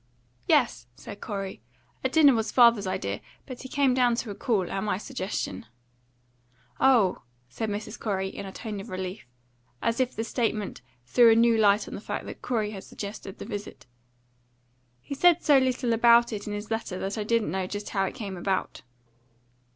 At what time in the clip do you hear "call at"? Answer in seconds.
4.33-4.81